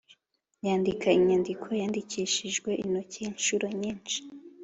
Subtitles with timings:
[0.65, 4.17] yandika inyandiko yandikishijwe intoki inshuro nyinshi.